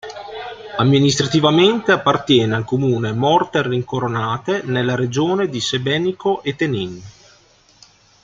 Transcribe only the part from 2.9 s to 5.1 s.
Morter-Incoronate, nella